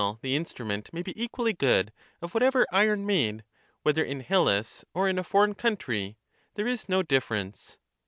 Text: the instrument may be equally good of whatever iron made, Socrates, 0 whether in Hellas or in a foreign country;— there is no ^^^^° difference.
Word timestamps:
the 0.23 0.35
instrument 0.35 0.91
may 0.91 1.03
be 1.03 1.13
equally 1.23 1.53
good 1.53 1.93
of 2.23 2.33
whatever 2.33 2.65
iron 2.71 3.05
made, 3.05 3.43
Socrates, 3.43 3.45
0 3.45 3.79
whether 3.83 4.03
in 4.03 4.19
Hellas 4.21 4.83
or 4.95 5.07
in 5.07 5.19
a 5.19 5.23
foreign 5.23 5.53
country;— 5.53 6.17
there 6.55 6.65
is 6.65 6.89
no 6.89 7.03
^^^^° 7.03 7.07
difference. 7.07 7.77